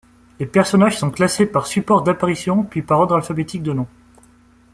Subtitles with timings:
[0.39, 3.87] Les personnages sont classés par supports d'apparition puis par ordre alphabétique de noms.